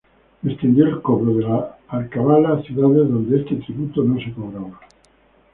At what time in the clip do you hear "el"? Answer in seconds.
0.87-0.99